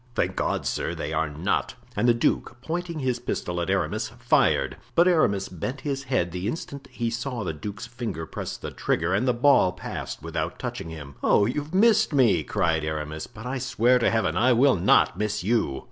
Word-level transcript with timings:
"Thank 0.15 0.35
God, 0.35 0.65
sir, 0.65 0.95
they 0.95 1.13
are 1.13 1.29
not!" 1.29 1.75
And 1.95 2.07
the 2.07 2.13
duke, 2.15 2.57
pointing 2.63 2.97
his 3.01 3.19
pistol 3.19 3.61
at 3.61 3.69
Aramis, 3.69 4.09
fired. 4.17 4.77
But 4.95 5.07
Aramis 5.07 5.47
bent 5.47 5.81
his 5.81 6.05
head 6.05 6.31
the 6.31 6.47
instant 6.47 6.87
he 6.89 7.11
saw 7.11 7.43
the 7.43 7.53
duke's 7.53 7.85
finger 7.85 8.25
press 8.25 8.57
the 8.57 8.71
trigger 8.71 9.13
and 9.13 9.27
the 9.27 9.33
ball 9.35 9.71
passed 9.71 10.23
without 10.23 10.57
touching 10.57 10.89
him. 10.89 11.17
"Oh! 11.21 11.45
you've 11.45 11.75
missed 11.75 12.13
me," 12.13 12.41
cried 12.41 12.83
Aramis, 12.83 13.27
"but 13.27 13.45
I 13.45 13.59
swear 13.59 13.99
to 13.99 14.09
Heaven! 14.09 14.35
I 14.35 14.53
will 14.53 14.73
not 14.75 15.19
miss 15.19 15.43
you." 15.43 15.79